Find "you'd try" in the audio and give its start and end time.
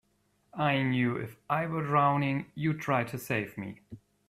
2.55-3.03